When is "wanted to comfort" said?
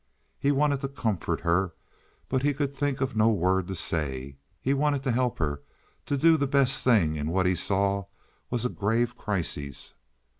0.51-1.41